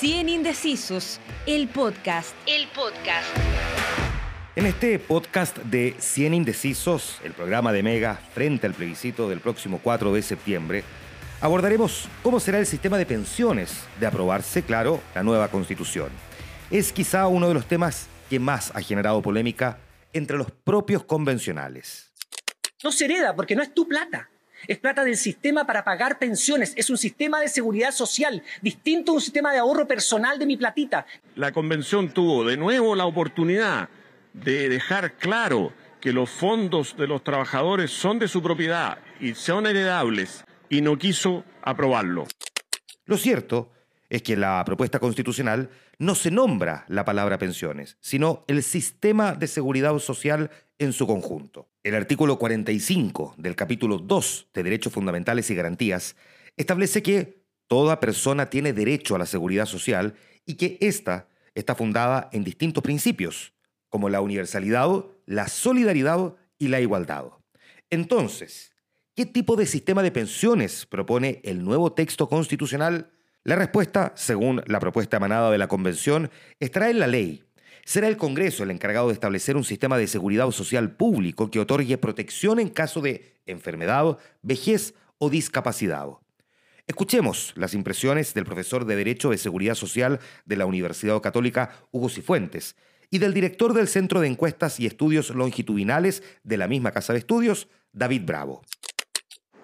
100 0.00 0.28
Indecisos, 0.28 1.18
el 1.44 1.66
podcast. 1.66 2.32
El 2.46 2.68
podcast. 2.68 3.26
En 4.54 4.66
este 4.66 4.96
podcast 5.00 5.56
de 5.58 5.96
100 5.98 6.34
Indecisos, 6.34 7.18
el 7.24 7.32
programa 7.32 7.72
de 7.72 7.82
Mega 7.82 8.14
frente 8.32 8.68
al 8.68 8.74
plebiscito 8.74 9.28
del 9.28 9.40
próximo 9.40 9.80
4 9.82 10.12
de 10.14 10.22
septiembre, 10.22 10.84
abordaremos 11.40 12.08
cómo 12.22 12.38
será 12.38 12.60
el 12.60 12.66
sistema 12.66 12.96
de 12.96 13.06
pensiones 13.06 13.86
de 13.98 14.06
aprobarse, 14.06 14.62
claro, 14.62 15.00
la 15.16 15.24
nueva 15.24 15.48
constitución. 15.48 16.10
Es 16.70 16.92
quizá 16.92 17.26
uno 17.26 17.48
de 17.48 17.54
los 17.54 17.66
temas 17.66 18.06
que 18.30 18.38
más 18.38 18.70
ha 18.76 18.80
generado 18.80 19.20
polémica 19.20 19.78
entre 20.12 20.38
los 20.38 20.52
propios 20.52 21.02
convencionales. 21.02 22.12
No 22.84 22.92
se 22.92 23.06
hereda 23.06 23.34
porque 23.34 23.56
no 23.56 23.64
es 23.64 23.74
tu 23.74 23.88
plata. 23.88 24.30
Es 24.66 24.78
plata 24.78 25.04
del 25.04 25.16
sistema 25.16 25.66
para 25.66 25.84
pagar 25.84 26.18
pensiones. 26.18 26.72
Es 26.76 26.90
un 26.90 26.98
sistema 26.98 27.40
de 27.40 27.48
seguridad 27.48 27.92
social, 27.92 28.42
distinto 28.60 29.12
a 29.12 29.14
un 29.16 29.20
sistema 29.20 29.52
de 29.52 29.58
ahorro 29.58 29.86
personal 29.86 30.38
de 30.38 30.46
mi 30.46 30.56
platita. 30.56 31.06
La 31.36 31.52
convención 31.52 32.12
tuvo 32.12 32.44
de 32.44 32.56
nuevo 32.56 32.94
la 32.94 33.06
oportunidad 33.06 33.88
de 34.32 34.68
dejar 34.68 35.16
claro 35.16 35.72
que 36.00 36.12
los 36.12 36.30
fondos 36.30 36.96
de 36.96 37.06
los 37.06 37.24
trabajadores 37.24 37.90
son 37.90 38.18
de 38.18 38.28
su 38.28 38.42
propiedad 38.42 38.98
y 39.20 39.34
son 39.34 39.66
heredables 39.66 40.44
y 40.68 40.80
no 40.80 40.96
quiso 40.98 41.44
aprobarlo. 41.62 42.26
Lo 43.06 43.16
cierto 43.16 43.72
es 44.08 44.22
que 44.22 44.36
la 44.36 44.62
propuesta 44.64 44.98
constitucional 44.98 45.70
no 45.98 46.14
se 46.14 46.30
nombra 46.30 46.84
la 46.88 47.04
palabra 47.04 47.38
pensiones, 47.38 47.96
sino 48.00 48.44
el 48.46 48.62
sistema 48.62 49.34
de 49.34 49.48
seguridad 49.48 49.98
social 49.98 50.50
en 50.78 50.92
su 50.92 51.06
conjunto. 51.06 51.68
El 51.82 51.96
artículo 51.96 52.38
45 52.38 53.34
del 53.36 53.56
capítulo 53.56 53.98
2 53.98 54.48
de 54.54 54.62
Derechos 54.62 54.92
Fundamentales 54.92 55.50
y 55.50 55.56
Garantías 55.56 56.14
establece 56.56 57.02
que 57.02 57.42
toda 57.66 57.98
persona 57.98 58.48
tiene 58.48 58.72
derecho 58.72 59.16
a 59.16 59.18
la 59.18 59.26
seguridad 59.26 59.66
social 59.66 60.14
y 60.46 60.54
que 60.54 60.78
ésta 60.80 61.28
está 61.54 61.74
fundada 61.74 62.28
en 62.32 62.44
distintos 62.44 62.82
principios, 62.82 63.52
como 63.88 64.08
la 64.08 64.20
universalidad, 64.20 65.04
la 65.26 65.48
solidaridad 65.48 66.34
y 66.58 66.68
la 66.68 66.80
igualdad. 66.80 67.24
Entonces, 67.90 68.72
¿qué 69.16 69.26
tipo 69.26 69.56
de 69.56 69.66
sistema 69.66 70.02
de 70.04 70.12
pensiones 70.12 70.86
propone 70.86 71.40
el 71.42 71.64
nuevo 71.64 71.92
texto 71.92 72.28
constitucional? 72.28 73.10
La 73.48 73.56
respuesta, 73.56 74.12
según 74.14 74.62
la 74.66 74.78
propuesta 74.78 75.16
emanada 75.16 75.50
de 75.50 75.56
la 75.56 75.68
Convención, 75.68 76.30
estará 76.60 76.90
en 76.90 76.98
la 76.98 77.06
ley. 77.06 77.44
Será 77.82 78.06
el 78.06 78.18
Congreso 78.18 78.62
el 78.62 78.70
encargado 78.70 79.06
de 79.06 79.14
establecer 79.14 79.56
un 79.56 79.64
sistema 79.64 79.96
de 79.96 80.06
seguridad 80.06 80.50
social 80.50 80.90
público 80.90 81.50
que 81.50 81.58
otorgue 81.58 81.96
protección 81.96 82.60
en 82.60 82.68
caso 82.68 83.00
de 83.00 83.36
enfermedad, 83.46 84.18
vejez 84.42 84.92
o 85.16 85.30
discapacidad. 85.30 86.08
Escuchemos 86.86 87.54
las 87.56 87.72
impresiones 87.72 88.34
del 88.34 88.44
profesor 88.44 88.84
de 88.84 88.96
Derecho 88.96 89.30
de 89.30 89.38
Seguridad 89.38 89.76
Social 89.76 90.20
de 90.44 90.56
la 90.56 90.66
Universidad 90.66 91.18
Católica, 91.22 91.70
Hugo 91.90 92.10
Cifuentes, 92.10 92.76
y 93.08 93.16
del 93.16 93.32
director 93.32 93.72
del 93.72 93.88
Centro 93.88 94.20
de 94.20 94.28
Encuestas 94.28 94.78
y 94.78 94.84
Estudios 94.84 95.30
Longitudinales 95.30 96.22
de 96.44 96.58
la 96.58 96.68
misma 96.68 96.90
Casa 96.90 97.14
de 97.14 97.20
Estudios, 97.20 97.68
David 97.94 98.26
Bravo. 98.26 98.60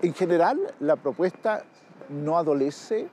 En 0.01 0.15
general, 0.15 0.59
la 0.81 0.97
propuesta 0.97 1.67
no 2.09 2.39
adolece 2.39 3.09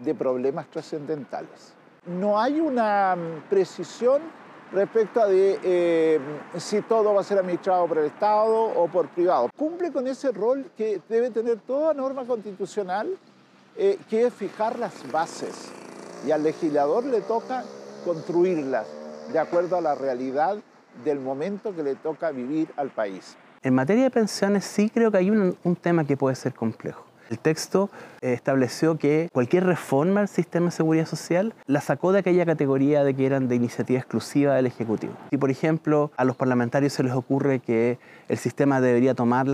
de 0.00 0.14
problemas 0.14 0.66
trascendentales. 0.68 1.74
No 2.06 2.40
hay 2.40 2.60
una 2.60 3.16
mm, 3.16 3.48
precisión 3.48 4.22
respecto 4.72 5.22
a 5.22 5.26
eh, 5.28 6.18
si 6.56 6.80
todo 6.82 7.14
va 7.14 7.20
a 7.20 7.24
ser 7.24 7.38
administrado 7.38 7.86
por 7.86 7.98
el 7.98 8.06
Estado 8.06 8.62
o 8.62 8.88
por 8.88 9.08
privado. 9.08 9.50
Cumple 9.56 9.92
con 9.92 10.06
ese 10.06 10.32
rol 10.32 10.70
que 10.76 11.00
debe 11.08 11.30
tener 11.30 11.58
toda 11.58 11.92
norma 11.94 12.24
constitucional, 12.24 13.08
eh, 13.76 13.98
que 14.08 14.26
es 14.26 14.34
fijar 14.34 14.78
las 14.78 15.10
bases. 15.10 15.70
Y 16.26 16.30
al 16.30 16.42
legislador 16.42 17.04
le 17.04 17.20
toca 17.22 17.64
construirlas 18.04 18.86
de 19.32 19.38
acuerdo 19.38 19.76
a 19.76 19.80
la 19.80 19.94
realidad 19.94 20.58
del 21.04 21.20
momento 21.20 21.74
que 21.74 21.82
le 21.82 21.94
toca 21.94 22.30
vivir 22.30 22.68
al 22.76 22.90
país. 22.90 23.36
En 23.62 23.74
materia 23.74 24.04
de 24.04 24.10
pensiones 24.10 24.64
sí 24.64 24.90
creo 24.90 25.10
que 25.10 25.18
hay 25.18 25.30
un, 25.30 25.56
tema 25.80 26.04
que 26.04 26.16
puede 26.16 26.34
ser 26.34 26.54
complejo. 26.54 27.04
El 27.30 27.38
texto 27.38 27.90
eh, 28.22 28.32
estableció 28.32 28.98
que 28.98 29.28
cualquier 29.32 29.64
reforma 29.64 30.22
al 30.22 30.28
sistema 30.28 30.66
de 30.66 30.72
seguridad 30.72 31.06
social 31.06 31.54
la 31.66 31.80
sacó 31.80 32.10
de 32.10 32.18
aquella 32.18 32.44
categoría 32.44 33.04
de 33.04 33.14
que 33.14 33.24
eran 33.24 33.46
de 33.46 33.54
iniciativa 33.54 34.00
exclusiva 34.00 34.56
del 34.56 34.66
Ejecutivo. 34.66 35.12
Si, 35.30 35.38
por 35.38 35.48
ejemplo, 35.48 36.10
a 36.16 36.24
los 36.24 36.34
parlamentarios 36.34 36.92
se 36.92 37.04
les 37.04 37.12
ocurre 37.12 37.60
que 37.60 38.00
el 38.28 38.36
sistema 38.36 38.80
debería 38.80 39.14
tomar 39.14 39.46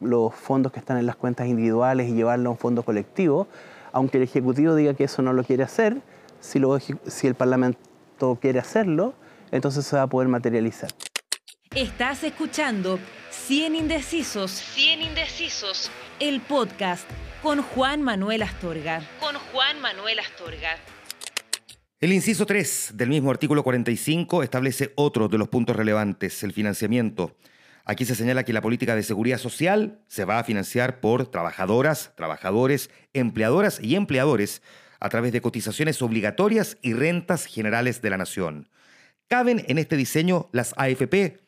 los 0.00 0.34
fondos 0.34 0.72
que 0.72 0.78
están 0.78 0.98
en 0.98 1.06
las 1.06 1.16
cuentas 1.16 1.46
individuales 1.46 2.10
y 2.10 2.12
llevarlo 2.12 2.50
a 2.50 2.52
un 2.52 2.58
fondo 2.58 2.82
colectivo, 2.82 3.48
aunque 3.92 4.18
el 4.18 4.24
Ejecutivo 4.24 4.74
diga 4.74 4.92
que 4.92 5.04
eso 5.04 5.22
no 5.22 5.32
lo 5.32 5.42
quiere 5.42 5.62
hacer, 5.62 6.02
si, 6.40 6.60
si 7.06 7.26
el 7.26 7.34
Parlamento 7.34 8.36
quiere 8.42 8.58
hacerlo, 8.58 9.14
entonces 9.52 9.86
se 9.86 9.96
va 9.96 10.02
a 10.02 10.06
poder 10.06 10.28
materializar. 10.28 10.90
Estás 11.74 12.24
escuchando 12.24 12.98
100 13.30 13.74
Indecisos. 13.74 14.50
100 14.50 15.00
Indecisos. 15.00 15.90
El 16.18 16.40
podcast 16.40 17.06
con 17.42 17.60
Juan 17.60 18.00
Manuel 18.00 18.40
Astorga. 18.40 19.02
Con 19.20 19.36
Juan 19.36 19.82
Manuel 19.82 20.18
Astorga. 20.18 20.78
El 22.00 22.10
inciso 22.10 22.46
3 22.46 22.92
del 22.94 23.10
mismo 23.10 23.30
artículo 23.30 23.62
45 23.62 24.42
establece 24.42 24.94
otro 24.96 25.28
de 25.28 25.36
los 25.36 25.48
puntos 25.48 25.76
relevantes, 25.76 26.42
el 26.42 26.54
financiamiento. 26.54 27.36
Aquí 27.84 28.06
se 28.06 28.14
señala 28.14 28.44
que 28.44 28.54
la 28.54 28.62
política 28.62 28.96
de 28.96 29.02
seguridad 29.02 29.36
social 29.36 30.00
se 30.06 30.24
va 30.24 30.38
a 30.38 30.44
financiar 30.44 31.00
por 31.00 31.26
trabajadoras, 31.26 32.14
trabajadores, 32.16 32.88
empleadoras 33.12 33.78
y 33.82 33.94
empleadores 33.94 34.62
a 35.00 35.10
través 35.10 35.34
de 35.34 35.42
cotizaciones 35.42 36.00
obligatorias 36.00 36.78
y 36.80 36.94
rentas 36.94 37.44
generales 37.44 38.00
de 38.00 38.08
la 38.08 38.16
nación. 38.16 38.70
¿Caben 39.28 39.66
en 39.68 39.76
este 39.76 39.98
diseño 39.98 40.48
las 40.52 40.72
AFP? 40.78 41.40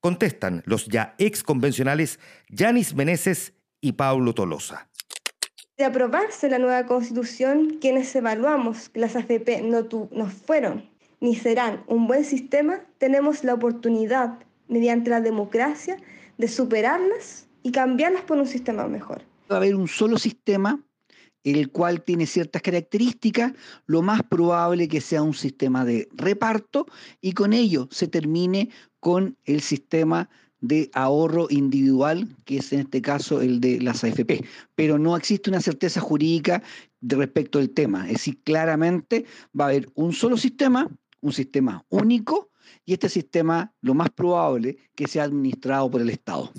Contestan 0.00 0.64
los 0.66 0.86
ya 0.86 1.14
ex 1.18 1.44
convencionales 1.44 2.18
Yanis 2.48 2.94
Meneses 2.94 3.52
y 3.86 3.92
Paulo 3.92 4.34
Tolosa. 4.34 4.88
De 5.78 5.84
aprobarse 5.84 6.48
la 6.48 6.58
nueva 6.58 6.86
constitución, 6.86 7.78
quienes 7.80 8.14
evaluamos 8.16 8.88
que 8.88 8.98
las 8.98 9.14
AFP 9.14 9.62
no, 9.62 9.86
no 10.10 10.26
fueron 10.26 10.88
ni 11.20 11.36
serán 11.36 11.84
un 11.86 12.06
buen 12.06 12.24
sistema, 12.24 12.80
tenemos 12.98 13.44
la 13.44 13.54
oportunidad, 13.54 14.38
mediante 14.68 15.08
la 15.10 15.20
democracia, 15.20 15.96
de 16.36 16.48
superarlas 16.48 17.48
y 17.62 17.70
cambiarlas 17.70 18.22
por 18.22 18.38
un 18.38 18.46
sistema 18.46 18.86
mejor. 18.88 19.22
Va 19.50 19.56
a 19.56 19.58
haber 19.58 19.76
un 19.76 19.88
solo 19.88 20.18
sistema 20.18 20.80
el 21.44 21.70
cual 21.70 22.02
tiene 22.02 22.26
ciertas 22.26 22.60
características, 22.60 23.52
lo 23.86 24.02
más 24.02 24.22
probable 24.24 24.88
que 24.88 25.00
sea 25.00 25.22
un 25.22 25.34
sistema 25.34 25.84
de 25.84 26.08
reparto 26.12 26.86
y 27.20 27.32
con 27.32 27.52
ello 27.52 27.88
se 27.92 28.08
termine 28.08 28.70
con 28.98 29.38
el 29.44 29.60
sistema 29.60 30.28
de 30.66 30.90
ahorro 30.92 31.46
individual, 31.50 32.28
que 32.44 32.58
es 32.58 32.72
en 32.72 32.80
este 32.80 33.02
caso 33.02 33.40
el 33.40 33.60
de 33.60 33.80
las 33.80 34.04
AFP. 34.04 34.44
Pero 34.74 34.98
no 34.98 35.16
existe 35.16 35.50
una 35.50 35.60
certeza 35.60 36.00
jurídica 36.00 36.62
respecto 37.00 37.58
del 37.58 37.70
tema. 37.70 38.06
Es 38.06 38.14
decir, 38.14 38.42
claramente 38.42 39.26
va 39.58 39.66
a 39.66 39.68
haber 39.68 39.88
un 39.94 40.12
solo 40.12 40.36
sistema, 40.36 40.88
un 41.20 41.32
sistema 41.32 41.84
único, 41.88 42.50
y 42.84 42.92
este 42.92 43.08
sistema 43.08 43.72
lo 43.80 43.94
más 43.94 44.10
probable 44.10 44.76
que 44.94 45.06
sea 45.06 45.24
administrado 45.24 45.90
por 45.90 46.00
el 46.00 46.10
Estado. 46.10 46.52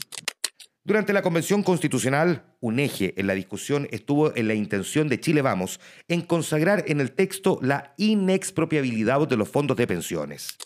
Durante 0.83 1.11
la 1.11 1.21
Convención 1.21 1.63
Constitucional, 1.63 2.45
un 2.61 2.79
eje 2.79 3.13
en 3.17 3.27
la 3.27 3.33
discusión 3.33 3.89
estuvo 3.91 4.33
en 4.33 4.47
la 4.47 4.53
intención 4.53 5.09
de 5.09 5.19
Chile 5.19 5.41
Vamos 5.41 5.81
en 6.07 6.21
consagrar 6.21 6.85
en 6.87 7.01
el 7.01 7.11
texto 7.11 7.59
la 7.61 7.93
inexpropiabilidad 7.97 9.27
de 9.27 9.35
los 9.35 9.49
fondos 9.49 9.75
de 9.75 9.85
pensiones. 9.85 10.57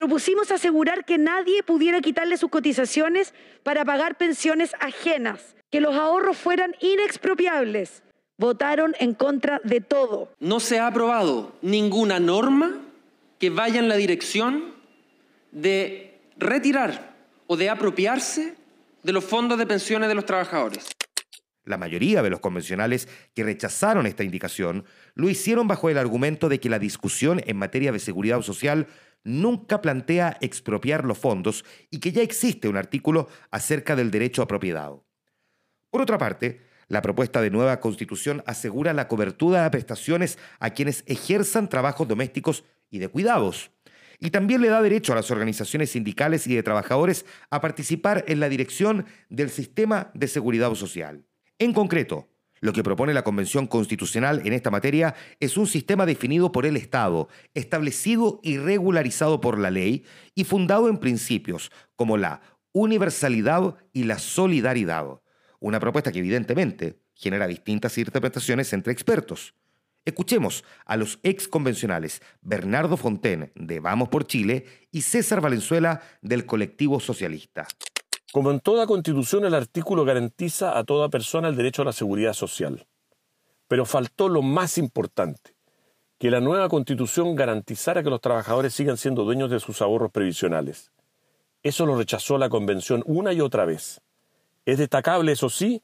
Propusimos 0.00 0.50
asegurar 0.50 1.04
que 1.04 1.18
nadie 1.18 1.62
pudiera 1.62 2.00
quitarle 2.00 2.38
sus 2.38 2.48
cotizaciones 2.48 3.34
para 3.62 3.84
pagar 3.84 4.16
pensiones 4.16 4.72
ajenas, 4.80 5.54
que 5.70 5.82
los 5.82 5.94
ahorros 5.94 6.38
fueran 6.38 6.74
inexpropiables. 6.80 8.02
Votaron 8.38 8.94
en 8.98 9.12
contra 9.12 9.60
de 9.62 9.82
todo. 9.82 10.32
No 10.40 10.58
se 10.58 10.78
ha 10.78 10.86
aprobado 10.86 11.54
ninguna 11.60 12.18
norma 12.18 12.80
que 13.38 13.50
vaya 13.50 13.78
en 13.78 13.90
la 13.90 13.96
dirección 13.96 14.74
de 15.52 16.18
retirar 16.38 17.14
o 17.46 17.58
de 17.58 17.68
apropiarse 17.68 18.54
de 19.02 19.12
los 19.12 19.22
fondos 19.22 19.58
de 19.58 19.66
pensiones 19.66 20.08
de 20.08 20.14
los 20.14 20.24
trabajadores. 20.24 20.86
La 21.66 21.76
mayoría 21.76 22.22
de 22.22 22.30
los 22.30 22.40
convencionales 22.40 23.06
que 23.34 23.44
rechazaron 23.44 24.06
esta 24.06 24.24
indicación 24.24 24.86
lo 25.14 25.28
hicieron 25.28 25.68
bajo 25.68 25.90
el 25.90 25.98
argumento 25.98 26.48
de 26.48 26.58
que 26.58 26.70
la 26.70 26.78
discusión 26.78 27.42
en 27.44 27.58
materia 27.58 27.92
de 27.92 27.98
seguridad 27.98 28.40
social 28.40 28.86
nunca 29.24 29.80
plantea 29.80 30.36
expropiar 30.40 31.04
los 31.04 31.18
fondos 31.18 31.64
y 31.90 32.00
que 32.00 32.12
ya 32.12 32.22
existe 32.22 32.68
un 32.68 32.76
artículo 32.76 33.28
acerca 33.50 33.96
del 33.96 34.10
derecho 34.10 34.42
a 34.42 34.48
propiedad. 34.48 34.92
Por 35.90 36.02
otra 36.02 36.18
parte, 36.18 36.62
la 36.88 37.02
propuesta 37.02 37.40
de 37.40 37.50
nueva 37.50 37.80
constitución 37.80 38.42
asegura 38.46 38.92
la 38.92 39.08
cobertura 39.08 39.62
de 39.62 39.70
prestaciones 39.70 40.38
a 40.58 40.70
quienes 40.70 41.04
ejerzan 41.06 41.68
trabajos 41.68 42.08
domésticos 42.08 42.64
y 42.90 42.98
de 42.98 43.08
cuidados 43.08 43.70
y 44.20 44.30
también 44.30 44.60
le 44.60 44.68
da 44.68 44.82
derecho 44.82 45.12
a 45.12 45.16
las 45.16 45.30
organizaciones 45.30 45.90
sindicales 45.90 46.46
y 46.46 46.54
de 46.54 46.62
trabajadores 46.62 47.24
a 47.48 47.60
participar 47.60 48.24
en 48.28 48.38
la 48.38 48.48
dirección 48.48 49.06
del 49.30 49.50
sistema 49.50 50.10
de 50.14 50.28
seguridad 50.28 50.74
social. 50.74 51.24
En 51.58 51.72
concreto, 51.72 52.28
Lo 52.62 52.74
que 52.74 52.82
propone 52.82 53.14
la 53.14 53.24
Convención 53.24 53.66
Constitucional 53.66 54.42
en 54.44 54.52
esta 54.52 54.70
materia 54.70 55.14
es 55.40 55.56
un 55.56 55.66
sistema 55.66 56.04
definido 56.04 56.52
por 56.52 56.66
el 56.66 56.76
Estado, 56.76 57.28
establecido 57.54 58.38
y 58.42 58.58
regularizado 58.58 59.40
por 59.40 59.58
la 59.58 59.70
ley 59.70 60.04
y 60.34 60.44
fundado 60.44 60.88
en 60.88 60.98
principios 60.98 61.72
como 61.96 62.18
la 62.18 62.42
universalidad 62.72 63.76
y 63.94 64.04
la 64.04 64.18
solidaridad. 64.18 65.22
Una 65.58 65.80
propuesta 65.80 66.12
que 66.12 66.18
evidentemente 66.18 67.00
genera 67.14 67.46
distintas 67.46 67.96
interpretaciones 67.96 68.72
entre 68.74 68.92
expertos. 68.92 69.54
Escuchemos 70.04 70.64
a 70.84 70.96
los 70.96 71.18
ex 71.22 71.48
convencionales 71.48 72.20
Bernardo 72.42 72.96
Fonten 72.96 73.52
de 73.54 73.80
Vamos 73.80 74.08
por 74.08 74.26
Chile 74.26 74.66
y 74.90 75.02
César 75.02 75.40
Valenzuela 75.40 76.02
del 76.20 76.46
colectivo 76.46 77.00
socialista. 77.00 77.66
Como 78.32 78.52
en 78.52 78.60
toda 78.60 78.86
constitución, 78.86 79.44
el 79.44 79.54
artículo 79.54 80.04
garantiza 80.04 80.78
a 80.78 80.84
toda 80.84 81.08
persona 81.08 81.48
el 81.48 81.56
derecho 81.56 81.82
a 81.82 81.86
la 81.86 81.92
seguridad 81.92 82.32
social. 82.32 82.86
Pero 83.66 83.84
faltó 83.84 84.28
lo 84.28 84.40
más 84.40 84.78
importante, 84.78 85.56
que 86.18 86.30
la 86.30 86.40
nueva 86.40 86.68
constitución 86.68 87.34
garantizara 87.34 88.04
que 88.04 88.10
los 88.10 88.20
trabajadores 88.20 88.72
sigan 88.72 88.98
siendo 88.98 89.24
dueños 89.24 89.50
de 89.50 89.58
sus 89.58 89.82
ahorros 89.82 90.12
previsionales. 90.12 90.92
Eso 91.64 91.86
lo 91.86 91.96
rechazó 91.96 92.38
la 92.38 92.48
convención 92.48 93.02
una 93.04 93.32
y 93.32 93.40
otra 93.40 93.64
vez. 93.64 94.00
Es 94.64 94.78
destacable, 94.78 95.32
eso 95.32 95.50
sí, 95.50 95.82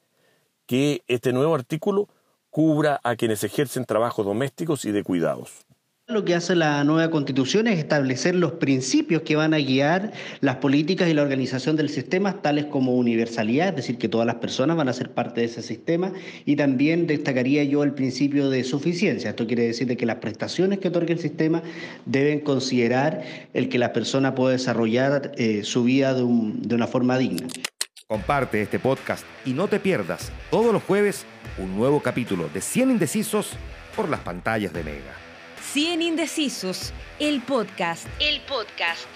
que 0.65 1.03
este 1.07 1.33
nuevo 1.33 1.53
artículo 1.53 2.07
cubra 2.49 3.01
a 3.03 3.17
quienes 3.17 3.43
ejercen 3.43 3.85
trabajos 3.85 4.25
domésticos 4.25 4.85
y 4.85 4.91
de 4.91 5.03
cuidados. 5.03 5.65
Lo 6.09 6.23
que 6.23 6.35
hace 6.35 6.55
la 6.55 6.85
nueva 6.85 7.11
constitución 7.11 7.67
es 7.67 7.77
establecer 7.79 8.33
los 8.33 8.53
principios 8.53 9.23
que 9.23 9.35
van 9.35 9.53
a 9.53 9.57
guiar 9.57 10.13
las 10.39 10.55
políticas 10.55 11.09
y 11.09 11.13
la 11.13 11.21
organización 11.21 11.75
del 11.75 11.89
sistema, 11.89 12.41
tales 12.41 12.63
como 12.63 12.95
universalidad, 12.95 13.67
es 13.71 13.75
decir, 13.75 13.97
que 13.97 14.07
todas 14.07 14.25
las 14.25 14.37
personas 14.37 14.77
van 14.77 14.87
a 14.87 14.93
ser 14.93 15.11
parte 15.11 15.41
de 15.41 15.47
ese 15.47 15.61
sistema, 15.61 16.13
y 16.45 16.55
también 16.55 17.07
destacaría 17.07 17.65
yo 17.65 17.83
el 17.83 17.91
principio 17.91 18.49
de 18.49 18.63
suficiencia. 18.63 19.31
Esto 19.31 19.47
quiere 19.47 19.67
decir 19.67 19.85
de 19.85 19.97
que 19.97 20.05
las 20.05 20.15
prestaciones 20.15 20.79
que 20.79 20.87
otorga 20.87 21.11
el 21.11 21.19
sistema 21.19 21.61
deben 22.05 22.39
considerar 22.39 23.23
el 23.53 23.67
que 23.67 23.77
la 23.77 23.91
persona 23.91 24.33
pueda 24.33 24.53
desarrollar 24.53 25.33
eh, 25.35 25.65
su 25.65 25.83
vida 25.83 26.13
de, 26.13 26.23
una 26.23 26.87
forma 26.87 27.17
digna. 27.17 27.49
Comparte 28.07 28.61
este 28.61 28.79
podcast 28.79 29.25
y 29.45 29.51
no 29.51 29.67
te 29.67 29.81
pierdas 29.81 30.31
todos 30.51 30.71
los 30.71 30.83
jueves 30.83 31.25
un 31.57 31.75
nuevo 31.75 31.99
capítulo 32.01 32.49
de 32.53 32.61
100 32.61 32.91
Indecisos 32.91 33.51
por 33.93 34.07
las 34.07 34.21
pantallas 34.21 34.71
de 34.71 34.85
Mega. 34.85 35.26
100 35.61 36.01
Indecisos, 36.01 36.93
el 37.19 37.41
podcast. 37.41 38.07
El 38.19 38.41
podcast. 38.41 39.07